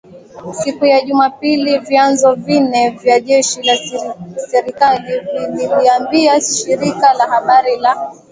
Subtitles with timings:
[0.53, 3.75] siku ya Jumapili vyanzo vine vya jeshi la
[4.37, 8.13] serikali vililiambia shirika la habari la